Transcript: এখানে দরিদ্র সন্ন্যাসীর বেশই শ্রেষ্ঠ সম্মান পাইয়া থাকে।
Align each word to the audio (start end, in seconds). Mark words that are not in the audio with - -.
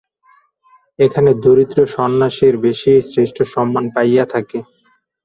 এখানে 0.99 1.29
দরিদ্র 1.43 1.79
সন্ন্যাসীর 1.95 2.55
বেশই 2.63 2.99
শ্রেষ্ঠ 3.09 3.37
সম্মান 3.53 3.85
পাইয়া 3.95 4.25
থাকে। 4.33 4.59